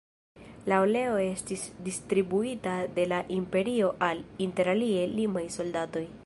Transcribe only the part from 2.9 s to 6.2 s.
de la imperio al, inter alie, limaj soldatoj.